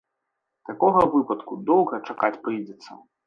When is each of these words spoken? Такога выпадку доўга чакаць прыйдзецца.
Такога 0.69 1.03
выпадку 1.17 1.59
доўга 1.69 2.01
чакаць 2.09 2.41
прыйдзецца. 2.47 2.91